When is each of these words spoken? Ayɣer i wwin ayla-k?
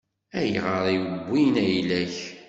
Ayɣer 0.39 0.85
i 0.95 0.97
wwin 1.29 1.55
ayla-k? 1.63 2.15